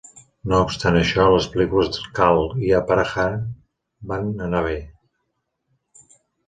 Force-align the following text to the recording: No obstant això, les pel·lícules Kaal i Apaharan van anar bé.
No 0.51 0.61
obstant 0.67 0.95
això, 1.01 1.25
les 1.33 1.49
pel·lícules 1.57 2.01
Kaal 2.21 2.41
i 2.65 2.73
Apaharan 2.81 3.47
van 4.15 4.35
anar 4.49 4.67
bé. 4.71 4.81